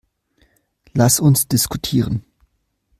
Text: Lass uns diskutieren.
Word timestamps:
Lass 0.95 1.19
uns 1.19 1.47
diskutieren. 1.47 2.25